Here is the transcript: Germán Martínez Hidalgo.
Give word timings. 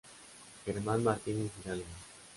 Germán 0.65 1.03
Martínez 1.03 1.51
Hidalgo. 1.59 1.93